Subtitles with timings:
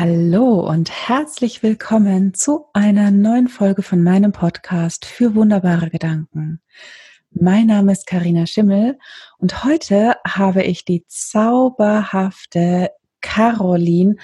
[0.00, 6.60] Hallo und herzlich willkommen zu einer neuen Folge von meinem Podcast für wunderbare Gedanken.
[7.32, 8.96] Mein Name ist Karina Schimmel
[9.38, 12.92] und heute habe ich die zauberhafte
[13.22, 14.14] Caroline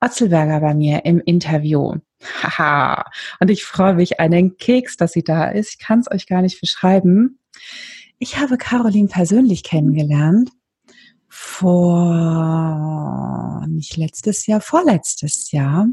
[0.00, 1.96] Otzelberger bei mir im Interview.
[2.40, 3.04] Haha,
[3.40, 5.70] und ich freue mich einen Keks, dass sie da ist.
[5.70, 7.40] Ich kann es euch gar nicht beschreiben.
[8.20, 10.50] Ich habe Caroline persönlich kennengelernt
[11.36, 12.46] vor,
[13.66, 15.88] nicht letztes Jahr, vorletztes Jahr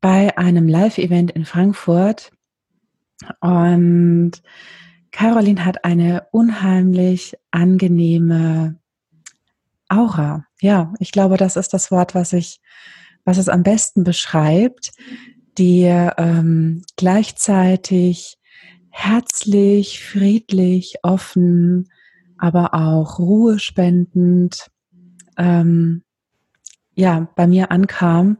[0.00, 2.30] bei einem Live-Event in Frankfurt.
[3.40, 4.30] Und
[5.10, 8.78] Caroline hat eine unheimlich angenehme
[9.88, 10.46] Aura.
[10.60, 12.60] Ja, ich glaube, das ist das Wort, was ich,
[13.24, 14.92] was es am besten beschreibt,
[15.58, 18.38] die ähm, gleichzeitig
[18.90, 21.88] herzlich, friedlich, offen,
[22.38, 24.70] aber auch ruhespendend
[25.36, 26.02] ähm,
[26.94, 28.38] ja bei mir ankam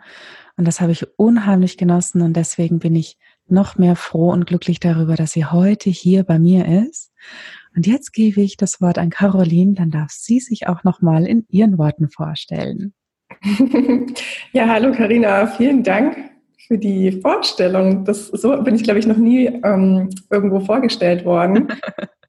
[0.56, 4.80] und das habe ich unheimlich genossen und deswegen bin ich noch mehr froh und glücklich
[4.80, 7.12] darüber, dass sie heute hier bei mir ist.
[7.76, 11.26] Und jetzt gebe ich das Wort an Caroline, dann darf sie sich auch noch mal
[11.26, 12.94] in ihren Worten vorstellen.
[14.52, 16.16] Ja, hallo Karina, vielen Dank
[16.66, 18.04] für die Vorstellung.
[18.04, 21.68] Das, so bin ich, glaube ich, noch nie ähm, irgendwo vorgestellt worden.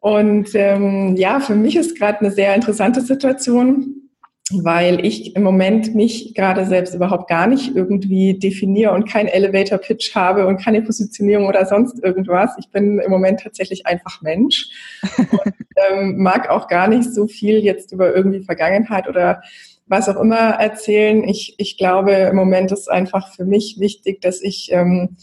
[0.00, 4.08] Und ähm, ja, für mich ist gerade eine sehr interessante Situation,
[4.50, 10.14] weil ich im Moment mich gerade selbst überhaupt gar nicht irgendwie definiere und kein Elevator-Pitch
[10.14, 12.56] habe und keine Positionierung oder sonst irgendwas.
[12.58, 14.70] Ich bin im Moment tatsächlich einfach Mensch
[15.18, 15.54] und
[15.90, 19.42] ähm, mag auch gar nicht so viel jetzt über irgendwie Vergangenheit oder
[19.86, 21.24] was auch immer erzählen.
[21.24, 25.16] Ich, ich glaube, im Moment ist einfach für mich wichtig, dass ich ähm,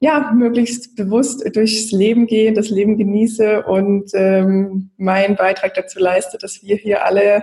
[0.00, 6.38] ja, möglichst bewusst durchs Leben gehe, das Leben genieße und ähm, meinen Beitrag dazu leiste,
[6.38, 7.42] dass wir hier alle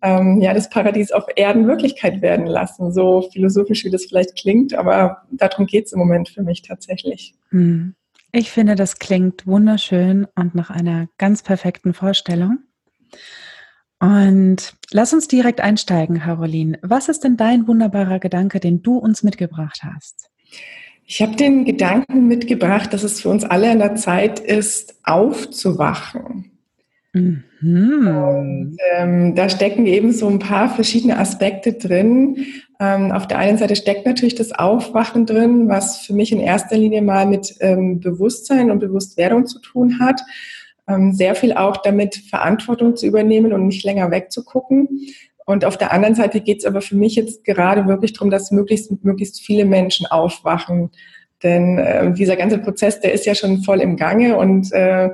[0.00, 2.92] ähm, ja, das Paradies auf Erden Wirklichkeit werden lassen.
[2.92, 7.34] So philosophisch, wie das vielleicht klingt, aber darum geht es im Moment für mich tatsächlich.
[7.50, 7.94] Hm.
[8.32, 12.58] Ich finde, das klingt wunderschön und nach einer ganz perfekten Vorstellung.
[13.98, 16.78] Und lass uns direkt einsteigen, Caroline.
[16.82, 20.30] Was ist denn dein wunderbarer Gedanke, den du uns mitgebracht hast?
[21.06, 26.52] Ich habe den Gedanken mitgebracht, dass es für uns alle an der Zeit ist, aufzuwachen.
[27.12, 27.44] Mhm.
[27.62, 32.46] Und ähm, da stecken eben so ein paar verschiedene Aspekte drin.
[32.78, 36.76] Ähm, auf der einen Seite steckt natürlich das Aufwachen drin, was für mich in erster
[36.76, 40.20] Linie mal mit ähm, Bewusstsein und Bewusstwerdung zu tun hat.
[40.88, 44.88] Ähm, sehr viel auch damit, Verantwortung zu übernehmen und nicht länger wegzugucken.
[45.50, 48.52] Und auf der anderen Seite geht es aber für mich jetzt gerade wirklich darum, dass
[48.52, 50.90] möglichst, möglichst viele Menschen aufwachen.
[51.42, 55.10] Denn äh, dieser ganze Prozess, der ist ja schon voll im Gange und äh,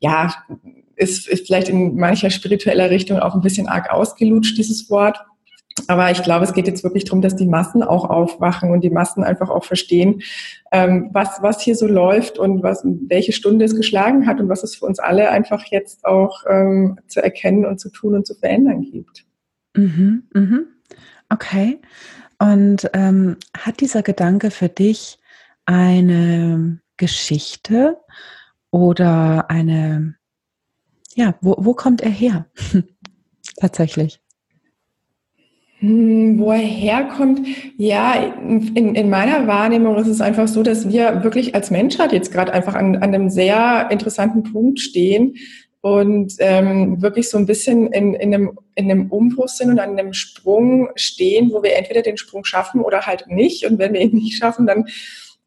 [0.00, 0.34] ja,
[0.96, 5.20] ist, ist vielleicht in mancher spiritueller Richtung auch ein bisschen arg ausgelutscht, dieses Wort.
[5.86, 8.90] Aber ich glaube, es geht jetzt wirklich darum, dass die Massen auch aufwachen und die
[8.90, 10.22] Massen einfach auch verstehen,
[10.72, 14.64] ähm, was, was hier so läuft und was, welche Stunde es geschlagen hat und was
[14.64, 18.34] es für uns alle einfach jetzt auch ähm, zu erkennen und zu tun und zu
[18.34, 19.25] verändern gibt.
[19.76, 20.66] Mhm, mhm.
[21.28, 21.80] Okay.
[22.38, 25.18] Und ähm, hat dieser Gedanke für dich
[25.64, 27.98] eine Geschichte
[28.70, 30.16] oder eine,
[31.14, 32.46] ja, wo, wo kommt er her?
[33.56, 34.20] Tatsächlich.
[35.78, 41.22] Hm, wo er herkommt, ja, in, in meiner Wahrnehmung ist es einfach so, dass wir
[41.22, 45.34] wirklich als Menschheit jetzt gerade einfach an, an einem sehr interessanten Punkt stehen,
[45.86, 49.90] und ähm, wirklich so ein bisschen in, in, einem, in einem Umbruch sind und an
[49.90, 53.64] einem Sprung stehen, wo wir entweder den Sprung schaffen oder halt nicht.
[53.64, 54.86] Und wenn wir ihn nicht schaffen, dann,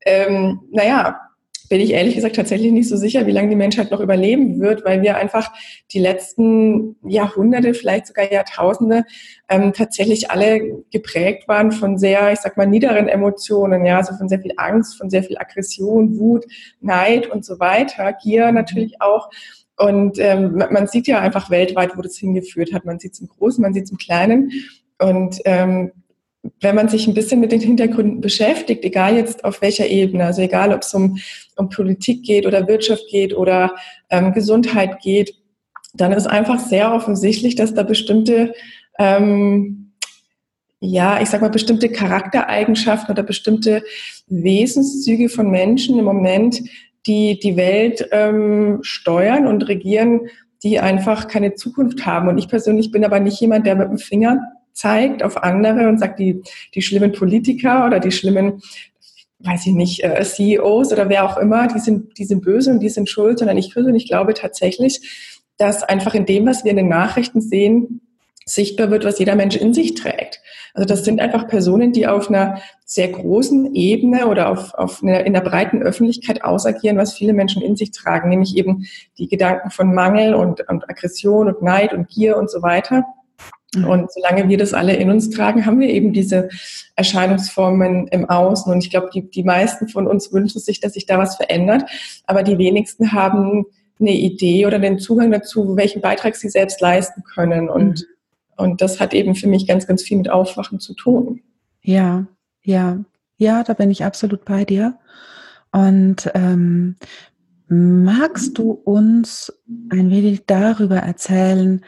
[0.05, 1.19] ähm, naja,
[1.67, 4.85] bin ich ehrlich gesagt tatsächlich nicht so sicher, wie lange die Menschheit noch überleben wird,
[4.85, 5.51] weil wir einfach
[5.91, 9.03] die letzten Jahrhunderte, vielleicht sogar Jahrtausende
[9.49, 14.29] ähm, tatsächlich alle geprägt waren von sehr, ich sag mal, niederen Emotionen, ja, also von
[14.29, 16.45] sehr viel Angst, von sehr viel Aggression, Wut,
[16.79, 19.29] Neid und so weiter, Gier natürlich auch.
[19.79, 22.85] Und ähm, man sieht ja einfach weltweit, wo das hingeführt hat.
[22.85, 24.51] Man sieht es im Großen, man sieht es im Kleinen.
[24.99, 25.91] Und ähm,
[26.59, 30.41] wenn man sich ein bisschen mit den Hintergründen beschäftigt, egal jetzt auf welcher Ebene, also
[30.41, 31.17] egal ob es um,
[31.55, 33.73] um Politik geht oder Wirtschaft geht oder
[34.09, 35.33] ähm, Gesundheit geht,
[35.93, 38.53] dann ist einfach sehr offensichtlich, dass da bestimmte,
[38.99, 39.93] ähm,
[40.81, 43.83] ja, ich sag mal, bestimmte Charaktereigenschaften oder bestimmte
[44.27, 46.61] Wesenszüge von Menschen im Moment
[47.07, 50.21] die die Welt ähm, steuern und regieren,
[50.63, 52.27] die einfach keine Zukunft haben.
[52.27, 54.41] Und ich persönlich bin aber nicht jemand, der mit dem Finger
[54.73, 56.41] zeigt auf andere und sagt, die,
[56.73, 58.61] die schlimmen Politiker oder die schlimmen,
[59.39, 62.79] weiß ich nicht, äh, CEOs oder wer auch immer, die sind, die sind böse und
[62.79, 66.77] die sind schuld, sondern ich persönlich glaube tatsächlich, dass einfach in dem, was wir in
[66.77, 68.01] den Nachrichten sehen,
[68.49, 70.41] sichtbar wird, was jeder Mensch in sich trägt.
[70.73, 75.25] Also das sind einfach Personen, die auf einer sehr großen Ebene oder auf, auf einer,
[75.25, 78.85] in der breiten Öffentlichkeit ausagieren, was viele Menschen in sich tragen, nämlich eben
[79.17, 83.03] die Gedanken von Mangel und, und Aggression und Neid und Gier und so weiter.
[83.75, 83.85] Mhm.
[83.85, 86.49] Und solange wir das alle in uns tragen, haben wir eben diese
[86.95, 88.71] Erscheinungsformen im Außen.
[88.71, 91.83] Und ich glaube, die, die meisten von uns wünschen sich, dass sich da was verändert.
[92.25, 93.65] Aber die wenigsten haben
[93.99, 97.69] eine Idee oder den Zugang dazu, welchen Beitrag sie selbst leisten können.
[97.69, 98.05] Und, mhm.
[98.59, 101.41] Und das hat eben für mich ganz, ganz viel mit Aufwachen zu tun.
[101.81, 102.27] Ja,
[102.61, 103.03] ja,
[103.37, 104.99] ja, da bin ich absolut bei dir.
[105.71, 106.97] Und ähm,
[107.69, 109.53] magst du uns
[109.89, 111.85] ein wenig darüber erzählen,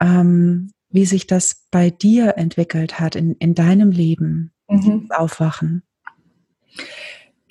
[0.00, 5.10] ähm, wie sich das bei dir entwickelt hat in, in deinem Leben, mhm.
[5.10, 5.82] Aufwachen?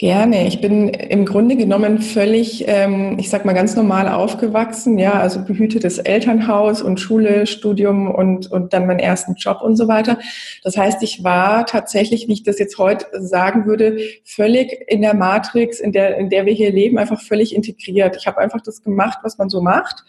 [0.04, 0.48] Gerne.
[0.48, 5.46] Ich bin im Grunde genommen völlig, ähm, ich sag mal ganz normal aufgewachsen, ja, also
[5.46, 10.20] behütetes Elternhaus und Schule, Studium und, und dann meinen ersten Job und so weiter.
[10.62, 15.14] Das heißt, ich war tatsächlich, wie ich das jetzt heute sagen würde, völlig in der
[15.14, 18.18] Matrix, in der, in der wir hier leben, einfach völlig integriert.
[18.18, 20.04] Ich habe einfach das gemacht, was man so macht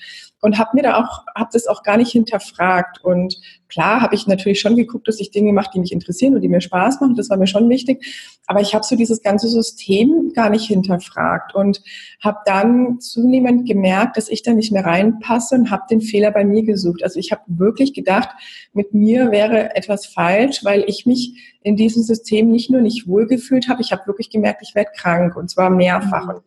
[0.44, 3.02] und habe mir da auch, habe das auch gar nicht hinterfragt.
[3.02, 6.42] Und klar habe ich natürlich schon geguckt, dass ich Dinge mache, die mich interessieren und
[6.42, 7.14] die mir Spaß machen.
[7.14, 8.04] Das war mir schon wichtig.
[8.46, 11.80] Aber ich habe so dieses ganze System gar nicht hinterfragt und
[12.22, 16.44] habe dann zunehmend gemerkt, dass ich da nicht mehr reinpasse und habe den Fehler bei
[16.44, 17.02] mir gesucht.
[17.02, 18.28] Also ich habe wirklich gedacht,
[18.74, 23.68] mit mir wäre etwas falsch, weil ich mich in diesem System nicht nur nicht wohlgefühlt
[23.68, 26.24] habe, ich habe wirklich gemerkt, ich werde krank und zwar mehrfach.
[26.24, 26.34] Mhm.
[26.34, 26.42] Und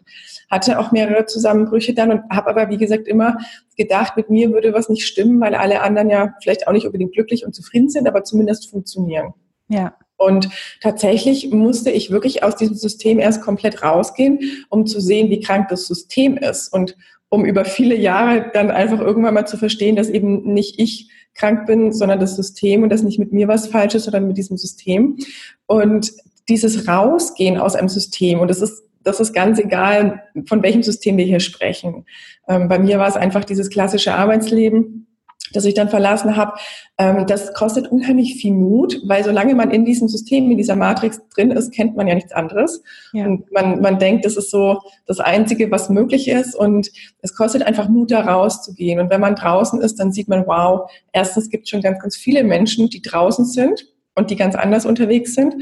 [0.50, 3.38] hatte auch mehrere Zusammenbrüche dann und habe aber, wie gesagt, immer
[3.75, 7.14] gedacht, mit mir würde was nicht stimmen, weil alle anderen ja vielleicht auch nicht unbedingt
[7.14, 9.34] glücklich und zufrieden sind, aber zumindest funktionieren.
[9.68, 9.96] Ja.
[10.16, 10.50] Und
[10.81, 15.68] tatsächlich musste ich wirklich aus diesem System erst komplett rausgehen, um zu sehen, wie krank
[15.69, 16.96] das System ist und
[17.30, 21.66] um über viele Jahre dann einfach irgendwann mal zu verstehen, dass eben nicht ich krank
[21.66, 24.57] bin, sondern das System und dass nicht mit mir was falsch ist, sondern mit diesem
[24.57, 25.18] System.
[25.66, 26.12] Und
[26.50, 31.16] dieses Rausgehen aus einem System, und das ist das ist ganz egal, von welchem System
[31.16, 32.06] wir hier sprechen.
[32.50, 35.07] Ähm, bei mir war es einfach dieses klassische Arbeitsleben,
[35.53, 36.53] das ich dann verlassen habe.
[36.97, 41.21] Ähm, das kostet unheimlich viel Mut, weil solange man in diesem System, in dieser Matrix
[41.35, 42.81] drin ist, kennt man ja nichts anderes.
[43.13, 43.25] Ja.
[43.25, 46.55] Und man, man denkt, das ist so das Einzige, was möglich ist.
[46.55, 46.89] Und
[47.21, 48.99] es kostet einfach Mut, da rauszugehen.
[48.99, 52.15] Und wenn man draußen ist, dann sieht man, wow, erstens gibt es schon ganz, ganz
[52.15, 55.55] viele Menschen, die draußen sind und die ganz anders unterwegs sind.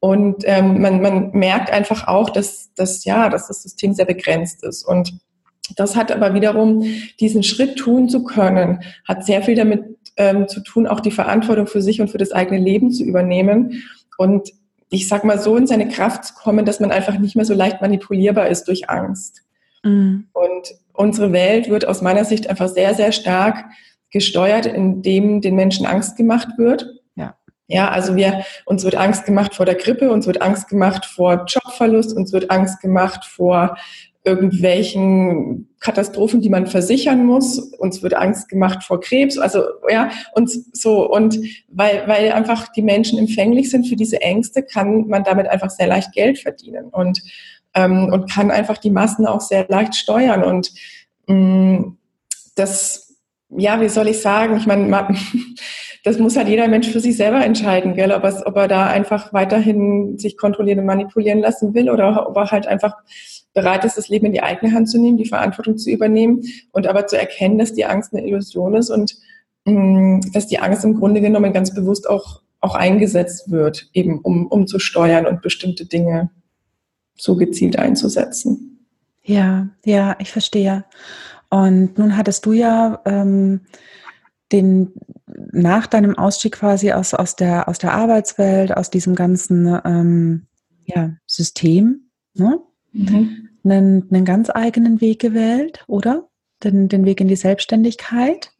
[0.00, 4.64] Und ähm, man, man merkt einfach auch, dass, dass, ja, dass das System sehr begrenzt
[4.64, 4.82] ist.
[4.82, 5.14] Und
[5.76, 6.84] das hat aber wiederum,
[7.20, 9.84] diesen Schritt tun zu können, hat sehr viel damit
[10.16, 13.82] ähm, zu tun, auch die Verantwortung für sich und für das eigene Leben zu übernehmen.
[14.18, 14.52] Und
[14.90, 17.54] ich sag mal so in seine Kraft zu kommen, dass man einfach nicht mehr so
[17.54, 19.42] leicht manipulierbar ist durch Angst.
[19.82, 20.28] Mhm.
[20.32, 23.64] Und unsere Welt wird aus meiner Sicht einfach sehr, sehr stark
[24.10, 26.86] gesteuert, indem den Menschen Angst gemacht wird.
[27.72, 31.46] Ja, also wir, uns wird Angst gemacht vor der Grippe, uns wird Angst gemacht vor
[31.46, 33.76] Jobverlust, uns wird Angst gemacht vor
[34.24, 37.58] irgendwelchen Katastrophen, die man versichern muss.
[37.58, 39.36] Uns wird Angst gemacht vor Krebs.
[39.36, 41.38] Also ja, und so und
[41.68, 45.88] weil weil einfach die Menschen empfänglich sind für diese Ängste, kann man damit einfach sehr
[45.88, 47.20] leicht Geld verdienen und
[47.74, 50.72] ähm, und kann einfach die Massen auch sehr leicht steuern und
[51.26, 51.98] mh, mm,
[52.54, 53.12] das
[53.54, 54.56] ja, wie soll ich sagen?
[54.56, 54.88] Ich meine,
[56.02, 58.10] das muss halt jeder Mensch für sich selber entscheiden, gell?
[58.12, 62.50] Ob, ob er da einfach weiterhin sich kontrollieren und manipulieren lassen will oder ob er
[62.50, 62.96] halt einfach
[63.54, 66.42] bereit ist, das Leben in die eigene Hand zu nehmen, die Verantwortung zu übernehmen
[66.72, 69.16] und aber zu erkennen, dass die Angst eine Illusion ist und
[69.64, 74.20] mh, mm, dass die Angst im Grunde genommen ganz bewusst auch, auch eingesetzt wird, eben
[74.20, 76.30] um, um zu steuern und bestimmte Dinge
[77.14, 78.86] so gezielt einzusetzen.
[79.22, 80.84] Ja, ja, ich verstehe.
[81.48, 83.60] Und nun hattest du ja ähm,
[84.52, 84.92] den
[85.52, 90.46] nach deinem Ausstieg quasi aus, aus, der, aus der Arbeitswelt, aus diesem ganzen ähm,
[90.84, 92.60] ja, System, ne?
[92.92, 93.48] Mhm.
[93.64, 96.28] Einen, einen ganz eigenen Weg gewählt, oder?
[96.64, 98.50] Den, den Weg in die Selbstständigkeit.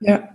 [0.00, 0.28] Ja.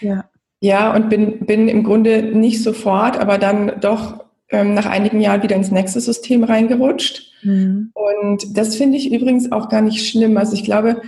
[0.00, 0.28] Ja.
[0.60, 5.42] Ja, und bin, bin im Grunde nicht sofort, aber dann doch ähm, nach einigen Jahren
[5.42, 7.32] wieder ins nächste System reingerutscht.
[7.42, 7.90] Mhm.
[7.94, 10.36] Und das finde ich übrigens auch gar nicht schlimm.
[10.36, 11.02] Also ich glaube,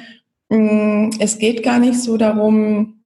[0.49, 3.03] es geht gar nicht so darum,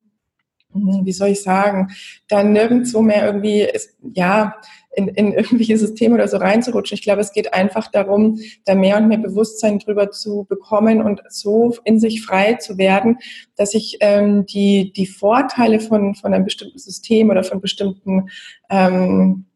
[0.72, 1.88] mm, wie soll ich sagen,
[2.28, 3.68] da nirgendwo mehr irgendwie,
[4.14, 4.56] ja,
[4.94, 6.96] in, in irgendwelche Systeme oder so reinzurutschen.
[6.96, 11.22] Ich glaube, es geht einfach darum, da mehr und mehr Bewusstsein drüber zu bekommen und
[11.28, 13.18] so in sich frei zu werden,
[13.56, 18.28] dass ich ähm, die, die Vorteile von, von einem bestimmten System oder von bestimmten
[18.68, 19.46] ähm,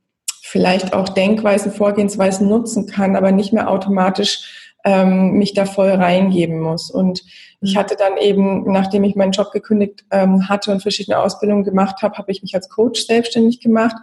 [0.42, 6.60] vielleicht auch Denkweisen, Vorgehensweisen nutzen kann, aber nicht mehr automatisch ähm, mich da voll reingeben
[6.60, 6.90] muss.
[6.90, 7.22] Und
[7.60, 7.78] ich mhm.
[7.78, 12.16] hatte dann eben, nachdem ich meinen Job gekündigt ähm, hatte und verschiedene Ausbildungen gemacht habe,
[12.18, 13.96] habe ich mich als Coach selbstständig gemacht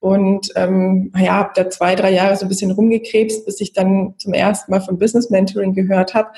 [0.00, 4.14] und ähm, ja, habe da zwei, drei Jahre so ein bisschen rumgekrebst, bis ich dann
[4.18, 6.30] zum ersten Mal von Business Mentoring gehört habe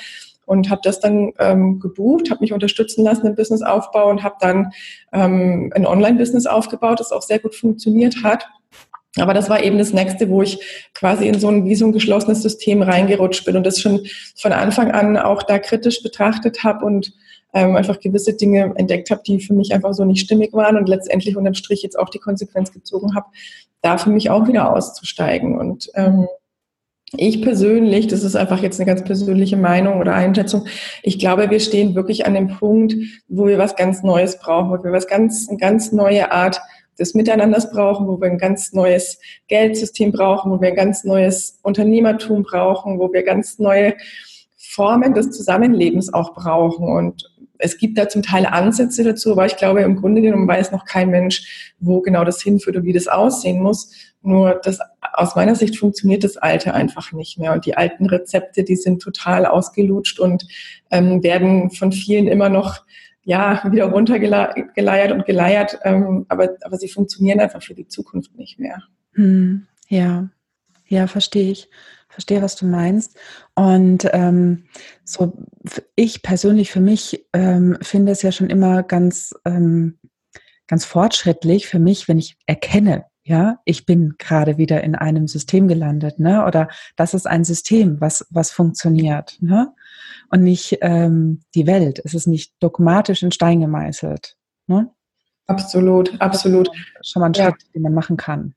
[0.46, 4.72] und habe das dann ähm, gebucht, habe mich unterstützen lassen im Businessaufbau und habe dann
[5.12, 8.46] ähm, ein Online-Business aufgebaut, das auch sehr gut funktioniert hat.
[9.16, 10.60] Aber das war eben das nächste, wo ich
[10.94, 14.52] quasi in so ein, wie so ein geschlossenes System reingerutscht bin und das schon von
[14.52, 17.12] Anfang an auch da kritisch betrachtet habe und
[17.52, 20.88] ähm, einfach gewisse Dinge entdeckt habe, die für mich einfach so nicht stimmig waren und
[20.88, 23.26] letztendlich unterm Strich jetzt auch die Konsequenz gezogen habe,
[23.82, 25.58] da für mich auch wieder auszusteigen.
[25.58, 26.28] Und ähm,
[27.16, 30.66] ich persönlich, das ist einfach jetzt eine ganz persönliche Meinung oder Einschätzung,
[31.02, 32.94] ich glaube, wir stehen wirklich an dem Punkt,
[33.26, 36.60] wo wir was ganz Neues brauchen, wo wir was ganz, eine ganz neue Art
[37.00, 41.58] des Miteinanders brauchen, wo wir ein ganz neues Geldsystem brauchen, wo wir ein ganz neues
[41.62, 43.94] Unternehmertum brauchen, wo wir ganz neue
[44.56, 46.86] Formen des Zusammenlebens auch brauchen.
[46.86, 47.28] Und
[47.58, 50.84] es gibt da zum Teil Ansätze dazu, aber ich glaube, im Grunde genommen weiß noch
[50.84, 53.90] kein Mensch, wo genau das hinführt und wie das aussehen muss.
[54.22, 54.78] Nur das,
[55.14, 57.52] aus meiner Sicht funktioniert das Alte einfach nicht mehr.
[57.52, 60.46] Und die alten Rezepte, die sind total ausgelutscht und
[60.90, 62.82] ähm, werden von vielen immer noch
[63.22, 68.58] ja, wieder runtergeleiert und geleiert, ähm, aber, aber sie funktionieren einfach für die Zukunft nicht
[68.58, 68.82] mehr.
[69.12, 70.28] Hm, ja,
[70.86, 71.68] ja, verstehe ich.
[72.08, 73.16] Verstehe, was du meinst.
[73.54, 74.64] Und ähm,
[75.04, 75.32] so,
[75.94, 79.96] ich persönlich für mich ähm, finde es ja schon immer ganz, ähm,
[80.66, 85.68] ganz fortschrittlich für mich, wenn ich erkenne, ja, ich bin gerade wieder in einem System
[85.68, 86.46] gelandet, ne?
[86.46, 89.72] Oder das ist ein System, was, was funktioniert, ne?
[90.30, 92.00] Und nicht ähm, die Welt.
[92.04, 94.36] Es ist nicht dogmatisch in Stein gemeißelt.
[94.68, 94.88] Ne?
[95.46, 96.70] Absolut, absolut.
[97.02, 97.68] Schon mal ein Schritt, ja.
[97.74, 98.54] den man machen kann.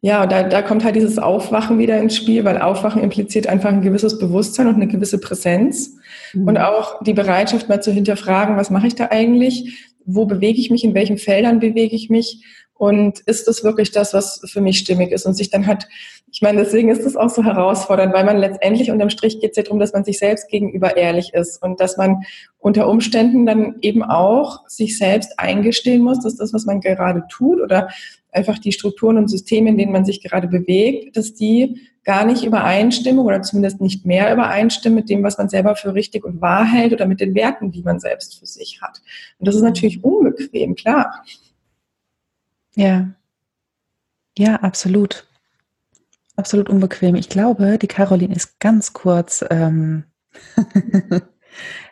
[0.00, 3.82] Ja, da, da kommt halt dieses Aufwachen wieder ins Spiel, weil Aufwachen impliziert einfach ein
[3.82, 5.96] gewisses Bewusstsein und eine gewisse Präsenz
[6.32, 6.48] mhm.
[6.48, 10.70] und auch die Bereitschaft mal zu hinterfragen, was mache ich da eigentlich, wo bewege ich
[10.70, 12.44] mich, in welchen Feldern bewege ich mich
[12.76, 15.86] und ist das wirklich das, was für mich stimmig ist und sich dann halt,
[16.30, 19.56] ich meine, deswegen ist es auch so herausfordernd, weil man letztendlich unterm Strich geht es
[19.56, 22.22] ja darum, dass man sich selbst gegenüber ehrlich ist und dass man
[22.58, 27.60] unter Umständen dann eben auch sich selbst eingestehen muss, dass das, was man gerade tut
[27.60, 27.88] oder
[28.32, 32.44] einfach die Strukturen und Systeme, in denen man sich gerade bewegt, dass die gar nicht
[32.44, 36.64] übereinstimmen oder zumindest nicht mehr übereinstimmen mit dem, was man selber für richtig und wahr
[36.64, 39.00] hält oder mit den Werten, die man selbst für sich hat.
[39.38, 41.24] Und das ist natürlich unbequem, klar.
[42.74, 43.08] Ja.
[44.36, 45.26] Ja, absolut.
[46.36, 47.14] Absolut unbequem.
[47.14, 50.04] Ich glaube, die Caroline ist ganz kurz ähm,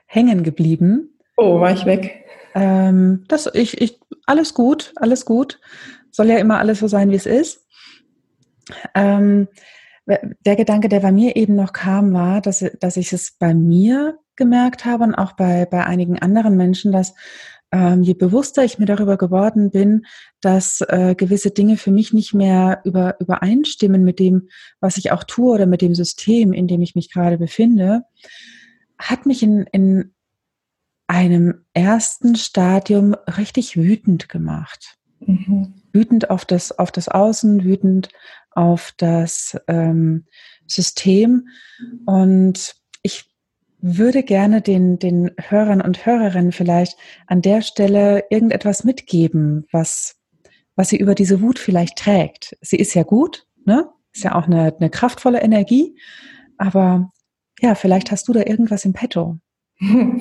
[0.06, 1.18] hängen geblieben.
[1.36, 2.26] Oh, war ich weg?
[2.54, 5.60] Ähm, das, ich, ich, alles gut, alles gut.
[6.10, 7.66] Soll ja immer alles so sein, wie es ist.
[8.94, 9.48] Ähm,
[10.06, 14.18] der Gedanke, der bei mir eben noch kam, war, dass, dass ich es bei mir
[14.34, 17.14] gemerkt habe und auch bei, bei einigen anderen Menschen, dass
[17.73, 20.05] ähm, je bewusster ich mir darüber geworden bin,
[20.41, 24.49] dass äh, gewisse Dinge für mich nicht mehr über, übereinstimmen mit dem,
[24.81, 28.02] was ich auch tue oder mit dem System, in dem ich mich gerade befinde,
[28.99, 30.12] hat mich in, in
[31.07, 34.99] einem ersten Stadium richtig wütend gemacht.
[35.21, 35.75] Mhm.
[35.93, 38.11] Wütend auf das, auf das Außen, wütend
[38.50, 40.26] auf das ähm,
[40.67, 41.49] System.
[42.05, 42.81] Und
[43.82, 46.96] würde gerne den, den Hörern und Hörerinnen vielleicht
[47.26, 50.16] an der Stelle irgendetwas mitgeben, was,
[50.76, 52.56] was sie über diese Wut vielleicht trägt.
[52.60, 53.88] Sie ist ja gut, ne?
[54.14, 55.96] Ist ja auch eine, eine kraftvolle Energie,
[56.58, 57.10] aber
[57.60, 59.38] ja, vielleicht hast du da irgendwas im Petto.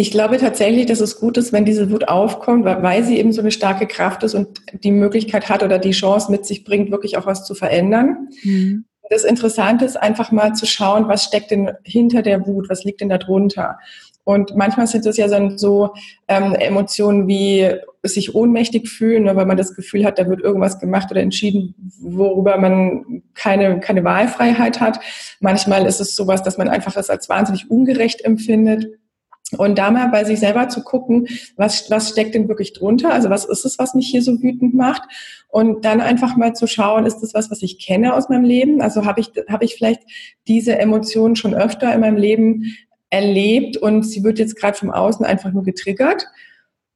[0.00, 3.40] Ich glaube tatsächlich, dass es gut ist, wenn diese Wut aufkommt, weil sie eben so
[3.40, 7.16] eine starke Kraft ist und die Möglichkeit hat oder die Chance mit sich bringt, wirklich
[7.16, 8.28] auch was zu verändern.
[8.44, 12.84] Mhm das Interessante ist einfach mal zu schauen, was steckt denn hinter der Wut, was
[12.84, 13.78] liegt denn da drunter.
[14.24, 15.94] Und manchmal sind es ja dann so
[16.28, 17.72] ähm, Emotionen wie
[18.02, 22.58] sich ohnmächtig fühlen, weil man das Gefühl hat, da wird irgendwas gemacht oder entschieden, worüber
[22.58, 25.00] man keine, keine Wahlfreiheit hat.
[25.40, 28.98] Manchmal ist es sowas, dass man einfach das als wahnsinnig ungerecht empfindet.
[29.56, 31.26] Und da mal bei sich selber zu gucken,
[31.56, 33.12] was, was steckt denn wirklich drunter?
[33.12, 35.02] Also was ist es, was mich hier so wütend macht?
[35.48, 38.82] Und dann einfach mal zu schauen, ist das was, was ich kenne aus meinem Leben?
[38.82, 40.02] Also habe ich, habe ich vielleicht
[40.46, 42.76] diese Emotionen schon öfter in meinem Leben
[43.08, 46.26] erlebt und sie wird jetzt gerade vom Außen einfach nur getriggert?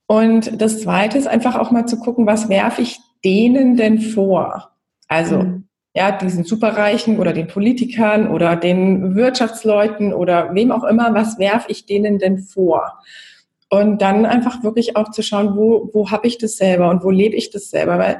[0.06, 4.72] Und das Zweite ist einfach auch mal zu gucken, was werfe ich denen denn vor?
[5.08, 11.12] Also mhm ja, diesen Superreichen oder den Politikern oder den Wirtschaftsleuten oder wem auch immer,
[11.14, 12.98] was werfe ich denen denn vor?
[13.68, 17.10] Und dann einfach wirklich auch zu schauen, wo, wo habe ich das selber und wo
[17.10, 17.98] lebe ich das selber?
[17.98, 18.18] Weil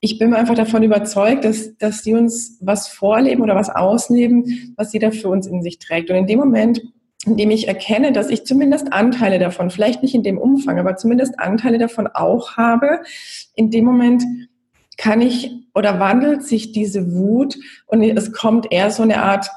[0.00, 4.92] ich bin einfach davon überzeugt, dass, dass die uns was vorleben oder was ausleben, was
[4.92, 6.10] jeder für uns in sich trägt.
[6.10, 6.82] Und in dem Moment,
[7.26, 10.96] in dem ich erkenne, dass ich zumindest Anteile davon, vielleicht nicht in dem Umfang, aber
[10.96, 13.00] zumindest Anteile davon auch habe,
[13.54, 14.22] in dem Moment
[14.96, 19.48] kann ich oder wandelt sich diese Wut und es kommt eher so eine Art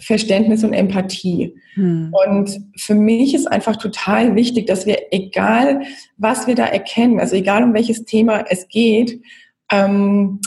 [0.00, 1.54] Verständnis und Empathie.
[1.74, 2.12] Hm.
[2.26, 5.82] Und für mich ist einfach total wichtig, dass wir, egal
[6.16, 9.20] was wir da erkennen, also egal um welches Thema es geht,
[9.70, 10.40] ähm,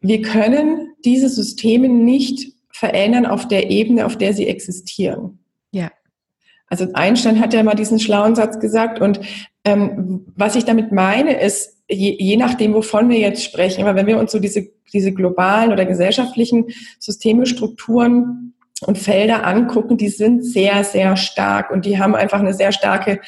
[0.00, 5.38] wir können diese Systeme nicht verändern auf der Ebene, auf der sie existieren.
[6.72, 9.20] Also Einstein hat ja mal diesen schlauen Satz gesagt und
[9.62, 14.06] ähm, was ich damit meine ist, je, je nachdem, wovon wir jetzt sprechen, aber wenn
[14.06, 18.54] wir uns so diese, diese globalen oder gesellschaftlichen Systeme, Strukturen
[18.86, 23.20] und Felder angucken, die sind sehr, sehr stark und die haben einfach eine sehr starke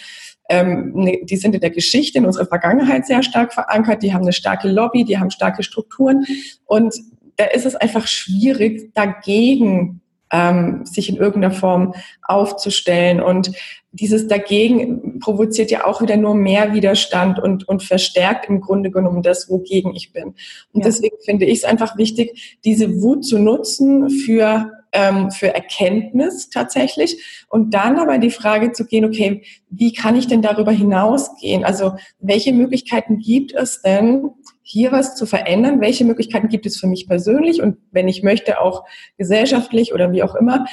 [0.48, 4.22] ähm, ne, die sind in der Geschichte, in unserer Vergangenheit sehr stark verankert, die haben
[4.22, 6.24] eine starke Lobby, die haben starke Strukturen
[6.64, 6.94] und
[7.36, 10.00] da ist es einfach schwierig, dagegen
[10.34, 13.20] ähm, sich in irgendeiner Form aufzustellen.
[13.20, 13.52] Und
[13.92, 19.22] dieses dagegen provoziert ja auch wieder nur mehr Widerstand und, und verstärkt im Grunde genommen
[19.22, 20.34] das, wogegen ich bin.
[20.72, 20.86] Und ja.
[20.86, 27.44] deswegen finde ich es einfach wichtig, diese Wut zu nutzen für ähm, für Erkenntnis tatsächlich
[27.48, 31.64] und dann aber die Frage zu gehen, okay, wie kann ich denn darüber hinausgehen?
[31.64, 34.30] Also welche Möglichkeiten gibt es denn,
[34.64, 35.80] hier was zu verändern?
[35.80, 38.84] Welche Möglichkeiten gibt es für mich persönlich und wenn ich möchte auch
[39.18, 40.66] gesellschaftlich oder wie auch immer?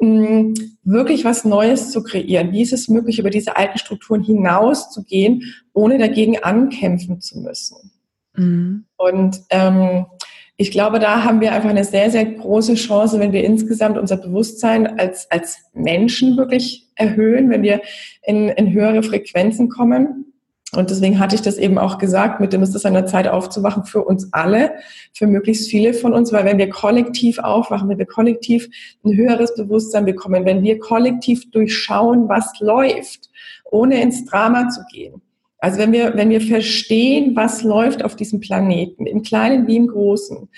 [0.00, 2.52] Mm, wirklich was Neues zu kreieren.
[2.52, 7.90] Wie ist es möglich, über diese alten Strukturen hinauszugehen, ohne dagegen ankämpfen zu müssen?
[8.34, 8.84] Mhm.
[8.96, 10.06] Und ähm,
[10.56, 14.16] ich glaube, da haben wir einfach eine sehr, sehr große Chance, wenn wir insgesamt unser
[14.16, 17.80] Bewusstsein als, als Menschen wirklich erhöhen, wenn wir
[18.22, 20.31] in, in höhere Frequenzen kommen.
[20.74, 23.28] Und deswegen hatte ich das eben auch gesagt, mit dem ist es an der Zeit
[23.28, 24.72] aufzuwachen für uns alle,
[25.12, 28.68] für möglichst viele von uns, weil wenn wir kollektiv aufwachen, wenn wir kollektiv
[29.04, 33.28] ein höheres Bewusstsein bekommen, wenn wir kollektiv durchschauen, was läuft,
[33.70, 35.20] ohne ins Drama zu gehen,
[35.58, 39.88] also wenn wir, wenn wir verstehen, was läuft auf diesem Planeten, im Kleinen wie im
[39.88, 40.48] Großen,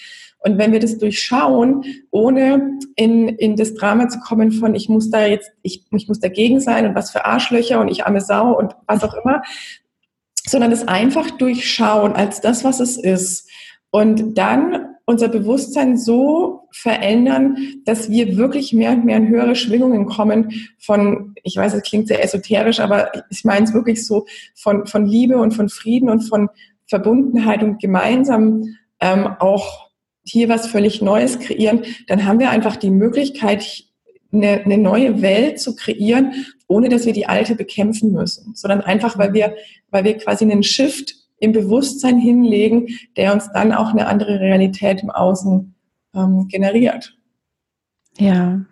[0.47, 5.11] und wenn wir das durchschauen, ohne in, in das Drama zu kommen von, ich muss
[5.11, 8.57] da jetzt, ich, ich muss dagegen sein und was für Arschlöcher und ich arme Sau
[8.59, 9.43] und was auch immer,
[10.47, 13.49] sondern es einfach durchschauen als das, was es ist.
[13.91, 20.07] Und dann unser Bewusstsein so verändern, dass wir wirklich mehr und mehr in höhere Schwingungen
[20.07, 24.87] kommen von, ich weiß, es klingt sehr esoterisch, aber ich meine es wirklich so, von,
[24.87, 26.49] von Liebe und von Frieden und von
[26.87, 29.91] Verbundenheit und gemeinsam ähm, auch
[30.23, 33.85] hier was völlig Neues kreieren, dann haben wir einfach die Möglichkeit,
[34.35, 39.19] eine, eine neue Welt zu kreieren, ohne dass wir die alte bekämpfen müssen, sondern einfach,
[39.19, 39.55] weil wir,
[39.91, 45.03] weil wir quasi einen Shift im Bewusstsein hinlegen, der uns dann auch eine andere Realität
[45.03, 45.75] im Außen
[46.15, 47.17] ähm, generiert.
[48.19, 48.65] Ja.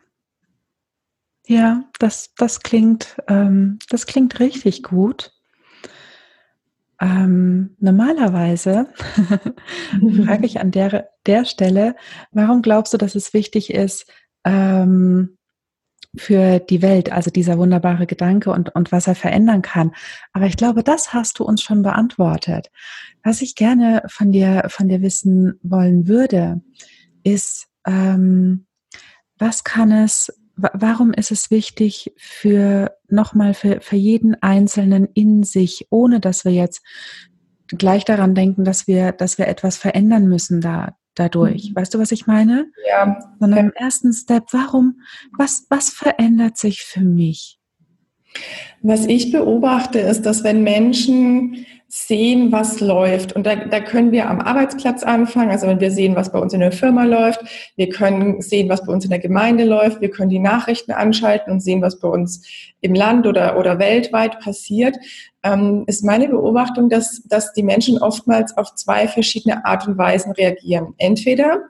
[1.47, 5.33] Ja, das, das klingt, ähm, das klingt richtig gut.
[7.01, 8.87] Ähm, normalerweise
[10.25, 11.97] frage ich an der, der Stelle,
[12.31, 14.07] warum glaubst du, dass es wichtig ist,
[14.45, 15.37] ähm,
[16.17, 19.93] für die Welt, also dieser wunderbare Gedanke und, und was er verändern kann.
[20.33, 22.71] Aber ich glaube, das hast du uns schon beantwortet.
[23.23, 26.61] Was ich gerne von dir, von dir wissen wollen würde,
[27.23, 28.67] ist, ähm,
[29.39, 35.87] was kann es, warum ist es wichtig für nochmal für, für jeden Einzelnen in sich,
[35.91, 36.83] ohne dass wir jetzt
[37.69, 41.71] gleich daran denken, dass wir, dass wir etwas verändern müssen da, dadurch.
[41.71, 41.77] Mhm.
[41.77, 42.71] Weißt du, was ich meine?
[42.89, 43.19] Ja.
[43.39, 45.01] Sondern im ersten Step, warum,
[45.37, 47.59] was, was verändert sich für mich?
[48.81, 54.31] Was ich beobachte, ist, dass wenn Menschen sehen, was läuft, und da, da können wir
[54.31, 57.43] am Arbeitsplatz anfangen, also wenn wir sehen, was bei uns in der Firma läuft,
[57.77, 61.53] wir können sehen, was bei uns in der Gemeinde läuft, wir können die Nachrichten anschalten
[61.53, 62.49] und sehen, was bei uns
[62.81, 64.97] im Land oder, oder weltweit passiert,
[65.43, 70.33] ähm, ist meine Beobachtung, dass, dass die Menschen oftmals auf zwei verschiedene Art und Weisen
[70.33, 70.95] reagieren.
[70.97, 71.61] Entweder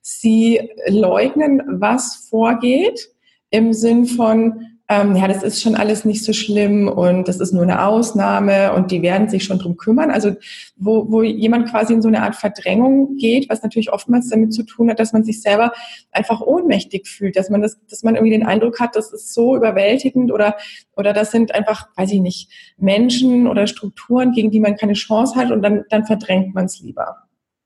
[0.00, 3.08] sie leugnen, was vorgeht,
[3.50, 7.52] im Sinn von, ähm, ja, das ist schon alles nicht so schlimm und das ist
[7.52, 10.10] nur eine Ausnahme und die werden sich schon drum kümmern.
[10.10, 10.34] Also
[10.76, 14.64] wo, wo jemand quasi in so eine Art Verdrängung geht, was natürlich oftmals damit zu
[14.64, 15.72] tun hat, dass man sich selber
[16.10, 19.56] einfach ohnmächtig fühlt, dass man das, dass man irgendwie den Eindruck hat, das ist so
[19.56, 20.56] überwältigend oder
[20.96, 25.36] oder das sind einfach, weiß ich nicht, Menschen oder Strukturen, gegen die man keine Chance
[25.36, 27.16] hat und dann dann verdrängt man es lieber.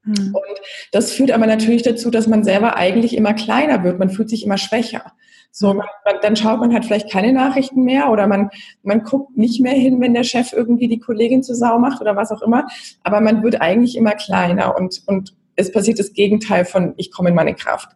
[0.06, 0.34] Mhm.
[0.34, 0.60] Und
[0.92, 3.98] das führt aber natürlich dazu, dass man selber eigentlich immer kleiner wird.
[3.98, 5.12] Man fühlt sich immer schwächer.
[5.58, 5.86] So, man,
[6.20, 8.50] dann schaut man halt vielleicht keine Nachrichten mehr oder man,
[8.82, 12.14] man guckt nicht mehr hin, wenn der Chef irgendwie die Kollegin zur Sau macht oder
[12.14, 12.66] was auch immer.
[13.04, 17.30] Aber man wird eigentlich immer kleiner und, und es passiert das Gegenteil von ich komme
[17.30, 17.88] in meine Kraft.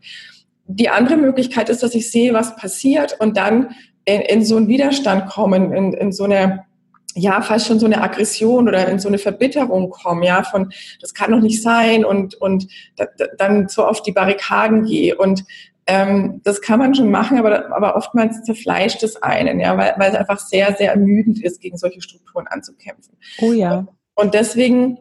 [0.69, 3.75] Die andere Möglichkeit ist, dass ich sehe, was passiert und dann
[4.07, 6.65] in, in so einen Widerstand kommen, in, in so eine
[7.15, 11.13] ja, fast schon so eine Aggression oder in so eine Verbitterung kommen, ja, von, das
[11.13, 15.17] kann doch nicht sein und, und da, da, dann so auf die Barrikaden gehe.
[15.17, 15.45] Und
[15.91, 20.11] ähm, das kann man schon machen, aber, aber oftmals zerfleischt es einen, ja, weil, weil
[20.11, 23.17] es einfach sehr, sehr ermüdend ist, gegen solche Strukturen anzukämpfen.
[23.43, 23.89] Oh ja.
[24.15, 24.99] Und deswegen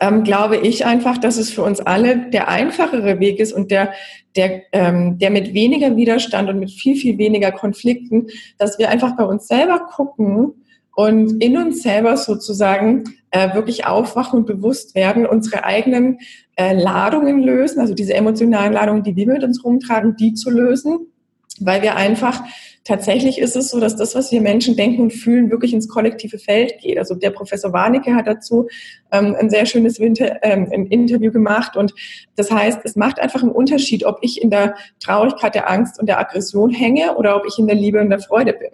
[0.00, 3.92] ähm, glaube ich einfach, dass es für uns alle der einfachere Weg ist und der,
[4.34, 8.26] der, ähm, der mit weniger Widerstand und mit viel, viel weniger Konflikten,
[8.58, 10.64] dass wir einfach bei uns selber gucken,
[10.96, 16.20] und in uns selber sozusagen äh, wirklich aufwachen und bewusst werden, unsere eigenen
[16.56, 21.12] äh, Ladungen lösen, also diese emotionalen Ladungen, die wir mit uns rumtragen, die zu lösen,
[21.60, 22.42] weil wir einfach
[22.84, 26.38] tatsächlich ist es so, dass das, was wir Menschen denken und fühlen, wirklich ins kollektive
[26.38, 26.98] Feld geht.
[26.98, 28.66] Also der Professor Warnecke hat dazu
[29.12, 31.76] ähm, ein sehr schönes Winter, ähm, ein Interview gemacht.
[31.76, 31.92] Und
[32.36, 36.08] das heißt, es macht einfach einen Unterschied, ob ich in der Traurigkeit, der Angst und
[36.08, 38.70] der Aggression hänge oder ob ich in der Liebe und der Freude bin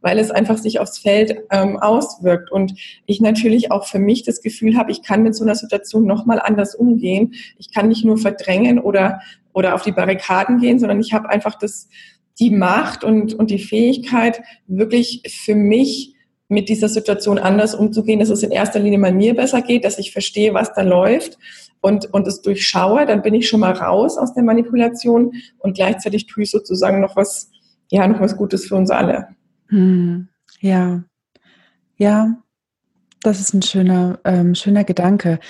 [0.00, 2.50] weil es einfach sich aufs Feld ähm, auswirkt.
[2.50, 2.74] Und
[3.06, 6.40] ich natürlich auch für mich das Gefühl habe, ich kann mit so einer Situation nochmal
[6.40, 7.34] anders umgehen.
[7.58, 9.20] Ich kann nicht nur verdrängen oder,
[9.52, 11.88] oder auf die Barrikaden gehen, sondern ich habe einfach das,
[12.38, 16.14] die Macht und, und die Fähigkeit, wirklich für mich
[16.48, 19.98] mit dieser Situation anders umzugehen, dass es in erster Linie mal mir besser geht, dass
[19.98, 21.38] ich verstehe, was da läuft
[21.80, 26.26] und, und es durchschaue, dann bin ich schon mal raus aus der Manipulation und gleichzeitig
[26.26, 27.50] tue ich sozusagen noch was,
[27.90, 29.28] ja, noch was Gutes für uns alle.
[29.68, 30.28] Hm,
[30.60, 31.04] ja,
[31.96, 32.42] ja,
[33.22, 35.40] das ist ein schöner, ähm, schöner Gedanke.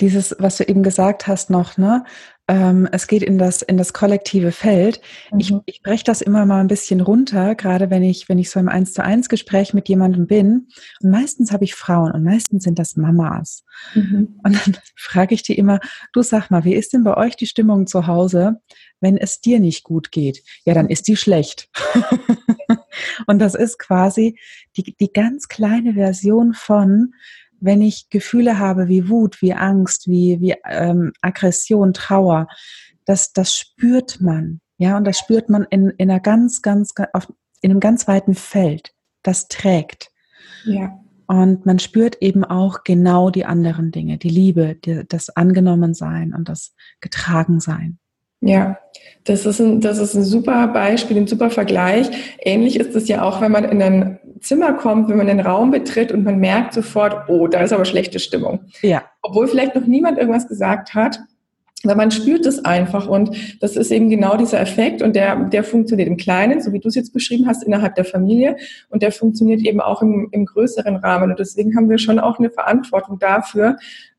[0.00, 2.04] Dieses, was du eben gesagt hast noch, ne?
[2.50, 5.02] Ähm, es geht in das, in das kollektive Feld.
[5.30, 5.38] Mhm.
[5.38, 8.58] Ich, ich breche das immer mal ein bisschen runter, gerade wenn ich, wenn ich so
[8.58, 10.68] im Eins zu eins Gespräch mit jemandem bin.
[11.02, 13.64] Und meistens habe ich Frauen und meistens sind das Mamas.
[13.94, 14.40] Mhm.
[14.42, 15.80] Und dann frage ich die immer,
[16.14, 18.62] du sag mal, wie ist denn bei euch die Stimmung zu Hause,
[19.00, 20.42] wenn es dir nicht gut geht?
[20.64, 21.68] Ja, dann ist die schlecht.
[23.26, 24.38] Und das ist quasi
[24.76, 27.14] die, die ganz kleine Version von,
[27.60, 32.48] wenn ich Gefühle habe wie Wut, wie Angst, wie, wie ähm, Aggression, Trauer,
[33.04, 34.60] das, das spürt man.
[34.76, 37.32] Ja, und das spürt man in, in einer ganz, ganz, auf,
[37.62, 38.92] in einem ganz weiten Feld.
[39.22, 40.10] Das trägt.
[40.64, 41.00] Ja.
[41.26, 46.48] Und man spürt eben auch genau die anderen Dinge, die Liebe, die, das Angenommensein und
[46.48, 47.98] das Getragensein.
[48.40, 48.78] Ja,
[49.24, 52.08] das ist, ein, das ist ein super Beispiel, ein super Vergleich.
[52.40, 55.70] Ähnlich ist es ja auch, wenn man in ein Zimmer kommt, wenn man den Raum
[55.70, 58.60] betritt und man merkt sofort, oh, da ist aber schlechte Stimmung.
[58.82, 59.04] Ja.
[59.22, 61.20] Obwohl vielleicht noch niemand irgendwas gesagt hat.
[61.84, 65.62] Aber man spürt es einfach und das ist eben genau dieser Effekt und der, der
[65.62, 68.56] funktioniert im Kleinen, so wie du es jetzt beschrieben hast, innerhalb der Familie
[68.88, 72.40] und der funktioniert eben auch im, im größeren Rahmen und deswegen haben wir schon auch
[72.40, 73.76] eine Verantwortung dafür,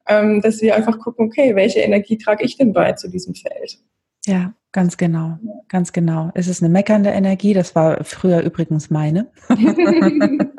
[0.08, 3.78] ähm, dass wir einfach gucken, okay, welche Energie trage ich denn bei zu diesem Feld?
[4.26, 6.32] Ja, ganz genau, ganz genau.
[6.34, 9.32] Es ist eine meckernde Energie, das war früher übrigens meine,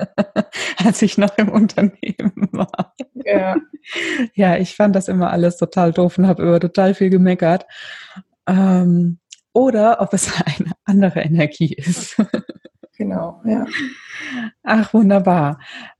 [0.84, 2.94] als ich noch im Unternehmen war.
[3.24, 3.56] Ja.
[4.34, 7.66] ja, ich fand das immer alles total doof und habe über total viel gemeckert.
[8.46, 9.18] Ähm,
[9.52, 12.16] oder ob es eine andere Energie ist.
[12.96, 13.66] genau, ja.
[14.62, 15.58] Ach, wunderbar.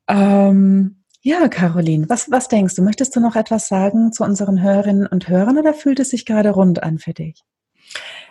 [0.08, 2.82] Ähm, ja, Caroline, was, was denkst du?
[2.82, 6.50] Möchtest du noch etwas sagen zu unseren Hörerinnen und Hörern oder fühlt es sich gerade
[6.50, 7.44] rund an für dich?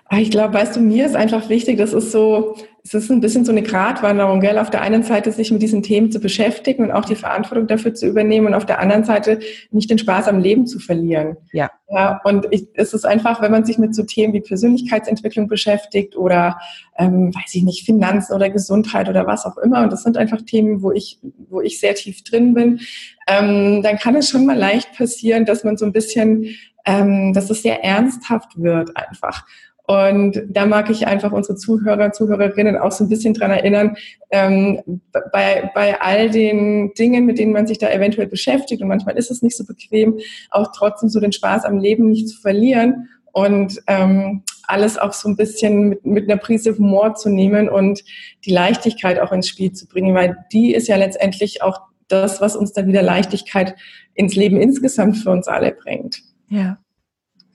[0.06, 2.56] Ah, ich glaube, weißt du, mir ist einfach wichtig, das ist so,
[2.98, 4.58] es ist ein bisschen so eine Gratwanderung, gell?
[4.58, 7.94] Auf der einen Seite sich mit diesen Themen zu beschäftigen und auch die Verantwortung dafür
[7.94, 9.40] zu übernehmen und auf der anderen Seite
[9.72, 11.38] nicht den Spaß am Leben zu verlieren.
[11.52, 11.70] Ja.
[11.92, 16.16] Ja, und ich, es ist einfach, wenn man sich mit so Themen wie Persönlichkeitsentwicklung beschäftigt
[16.16, 16.60] oder,
[16.98, 20.42] ähm, weiß ich nicht, Finanzen oder Gesundheit oder was auch immer, und das sind einfach
[20.44, 22.80] Themen, wo ich, wo ich sehr tief drin bin,
[23.28, 27.50] ähm, dann kann es schon mal leicht passieren, dass man so ein bisschen, ähm, dass
[27.50, 29.46] es sehr ernsthaft wird einfach.
[29.90, 33.98] Und da mag ich einfach unsere Zuhörer, Zuhörerinnen auch so ein bisschen dran erinnern,
[34.30, 39.18] ähm, bei, bei all den Dingen, mit denen man sich da eventuell beschäftigt, und manchmal
[39.18, 40.20] ist es nicht so bequem,
[40.52, 45.28] auch trotzdem so den Spaß am Leben nicht zu verlieren und ähm, alles auch so
[45.28, 48.04] ein bisschen mit, mit einer Prise Humor zu nehmen und
[48.46, 52.56] die Leichtigkeit auch ins Spiel zu bringen, weil die ist ja letztendlich auch das, was
[52.56, 53.74] uns dann wieder Leichtigkeit
[54.14, 56.22] ins Leben insgesamt für uns alle bringt.
[56.50, 56.78] Ja.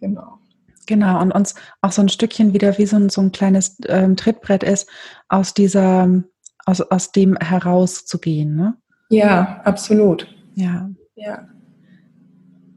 [0.00, 0.40] Genau.
[0.86, 4.16] Genau, und uns auch so ein Stückchen wieder wie so ein, so ein kleines ähm,
[4.16, 4.88] Trittbrett ist,
[5.28, 6.22] aus dieser,
[6.66, 8.76] aus, aus dem herauszugehen, ne?
[9.10, 10.26] Ja, absolut.
[10.54, 10.90] Ja.
[11.14, 11.48] Ja.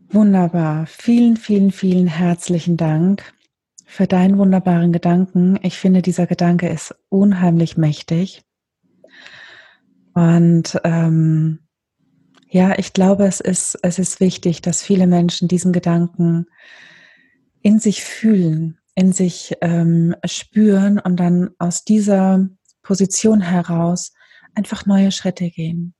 [0.10, 0.86] Wunderbar.
[0.88, 3.34] Vielen, vielen, vielen herzlichen Dank
[3.86, 5.60] für deinen wunderbaren Gedanken.
[5.64, 8.44] Ich finde, dieser Gedanke ist unheimlich mächtig.
[10.14, 11.60] Und ähm,
[12.50, 16.48] ja, ich glaube, es ist, es ist wichtig, dass viele Menschen diesen Gedanken
[17.62, 22.48] in sich fühlen, in sich ähm, spüren und dann aus dieser
[22.82, 24.14] Position heraus
[24.56, 25.94] einfach neue Schritte gehen.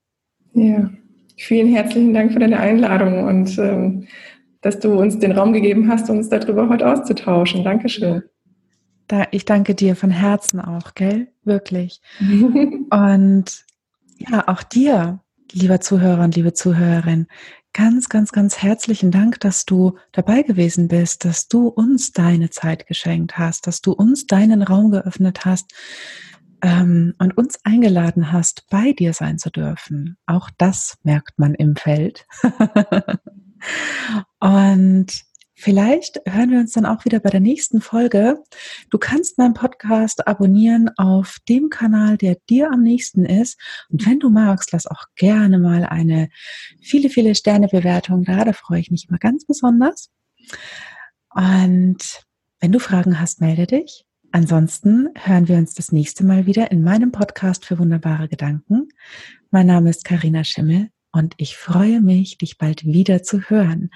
[0.54, 0.90] Ja,
[1.36, 4.08] vielen herzlichen Dank für deine Einladung und ähm,
[4.60, 7.62] dass du uns den Raum gegeben hast, uns darüber heute auszutauschen.
[7.62, 8.22] Dankeschön.
[9.06, 11.28] Da, ich danke dir von Herzen auch, gell?
[11.44, 12.00] Wirklich.
[12.20, 13.64] und
[14.18, 15.20] ja, auch dir,
[15.52, 17.26] lieber Zuhörer und liebe Zuhörerin,
[17.78, 22.88] ganz, ganz, ganz herzlichen Dank, dass du dabei gewesen bist, dass du uns deine Zeit
[22.88, 25.72] geschenkt hast, dass du uns deinen Raum geöffnet hast
[26.60, 30.16] ähm, und uns eingeladen hast, bei dir sein zu dürfen.
[30.26, 32.26] Auch das merkt man im Feld.
[34.40, 35.06] und
[35.60, 38.44] Vielleicht hören wir uns dann auch wieder bei der nächsten Folge.
[38.90, 43.58] Du kannst meinen Podcast abonnieren auf dem Kanal, der dir am nächsten ist.
[43.90, 46.28] Und wenn du magst, lass auch gerne mal eine
[46.80, 48.44] viele, viele Sternebewertung da.
[48.44, 50.10] Da freue ich mich immer ganz besonders.
[51.34, 52.22] Und
[52.60, 54.04] wenn du Fragen hast, melde dich.
[54.30, 58.90] Ansonsten hören wir uns das nächste Mal wieder in meinem Podcast für wunderbare Gedanken.
[59.50, 63.90] Mein Name ist Karina Schimmel und ich freue mich, dich bald wieder zu hören.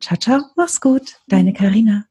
[0.00, 2.06] Ciao, ciao, mach's gut, deine Karina.